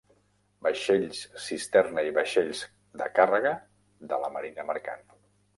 Vaixells 0.67 1.19
cisterna 1.49 2.05
i 2.09 2.15
vaixells 2.17 2.63
de 3.03 3.11
càrrega 3.21 3.55
de 4.15 4.23
la 4.25 4.33
marina 4.39 4.71
mercant. 4.73 5.07